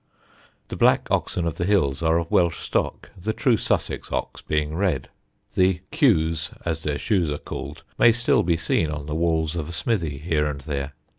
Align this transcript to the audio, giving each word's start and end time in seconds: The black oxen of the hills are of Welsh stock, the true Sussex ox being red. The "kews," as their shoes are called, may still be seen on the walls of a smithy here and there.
The 0.69 0.75
black 0.75 1.07
oxen 1.11 1.45
of 1.45 1.57
the 1.57 1.63
hills 1.63 2.01
are 2.01 2.17
of 2.17 2.31
Welsh 2.31 2.57
stock, 2.57 3.11
the 3.15 3.33
true 3.33 3.55
Sussex 3.55 4.11
ox 4.11 4.41
being 4.41 4.73
red. 4.75 5.09
The 5.53 5.81
"kews," 5.91 6.49
as 6.65 6.81
their 6.81 6.97
shoes 6.97 7.29
are 7.29 7.37
called, 7.37 7.83
may 7.99 8.11
still 8.11 8.41
be 8.41 8.57
seen 8.57 8.89
on 8.89 9.05
the 9.05 9.13
walls 9.13 9.55
of 9.55 9.69
a 9.69 9.73
smithy 9.73 10.17
here 10.17 10.47
and 10.47 10.61
there. 10.61 10.93